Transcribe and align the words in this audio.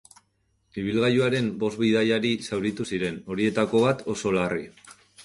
Ibilgailuaren 0.83 1.51
bost 1.63 1.77
bidaiari 1.81 2.31
zauritu 2.47 2.87
ziren, 2.95 3.21
horietako 3.35 3.83
bat, 3.85 4.03
oso 4.15 4.33
larri. 4.39 4.65